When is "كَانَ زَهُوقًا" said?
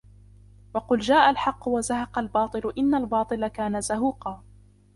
3.47-4.43